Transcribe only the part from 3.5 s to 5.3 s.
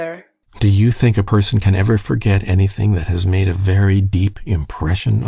very deep impression on him?